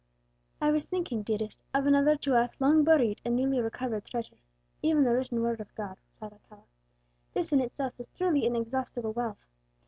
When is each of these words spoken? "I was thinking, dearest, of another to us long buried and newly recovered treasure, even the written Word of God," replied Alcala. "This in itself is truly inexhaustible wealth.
"I 0.59 0.71
was 0.71 0.87
thinking, 0.87 1.21
dearest, 1.21 1.61
of 1.75 1.85
another 1.85 2.15
to 2.17 2.35
us 2.35 2.59
long 2.59 2.83
buried 2.83 3.21
and 3.23 3.35
newly 3.35 3.59
recovered 3.59 4.03
treasure, 4.03 4.37
even 4.81 5.03
the 5.03 5.11
written 5.13 5.43
Word 5.43 5.61
of 5.61 5.75
God," 5.75 5.95
replied 6.15 6.33
Alcala. 6.41 6.65
"This 7.35 7.53
in 7.53 7.59
itself 7.61 7.93
is 7.99 8.07
truly 8.07 8.47
inexhaustible 8.47 9.13
wealth. 9.13 9.45